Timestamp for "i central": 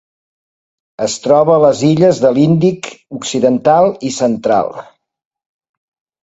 4.09-4.73